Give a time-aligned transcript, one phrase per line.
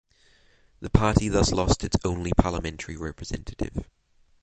[0.79, 3.87] The party thus lost its only parliamentary representative.